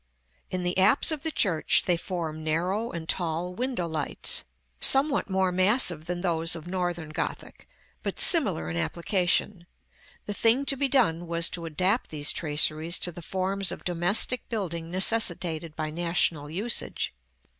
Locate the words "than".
6.05-6.21